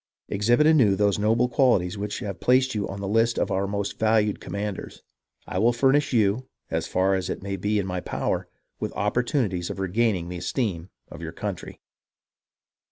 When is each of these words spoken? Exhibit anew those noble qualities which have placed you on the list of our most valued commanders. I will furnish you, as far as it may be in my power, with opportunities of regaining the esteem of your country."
Exhibit 0.29 0.65
anew 0.65 0.95
those 0.95 1.19
noble 1.19 1.47
qualities 1.47 1.95
which 1.95 2.21
have 2.21 2.39
placed 2.39 2.73
you 2.73 2.87
on 2.89 2.99
the 3.01 3.07
list 3.07 3.37
of 3.37 3.51
our 3.51 3.67
most 3.67 3.99
valued 3.99 4.39
commanders. 4.41 5.03
I 5.45 5.59
will 5.59 5.73
furnish 5.73 6.11
you, 6.11 6.47
as 6.71 6.87
far 6.87 7.13
as 7.13 7.29
it 7.29 7.43
may 7.43 7.55
be 7.55 7.77
in 7.77 7.85
my 7.85 7.99
power, 7.99 8.47
with 8.79 8.91
opportunities 8.93 9.69
of 9.69 9.77
regaining 9.79 10.27
the 10.27 10.37
esteem 10.37 10.89
of 11.11 11.21
your 11.21 11.33
country." 11.33 11.81